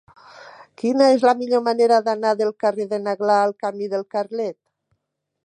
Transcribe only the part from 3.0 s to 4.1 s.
n'Aglà al camí del